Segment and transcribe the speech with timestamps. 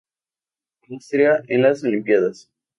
[0.89, 2.49] Austria en las Olimpíadas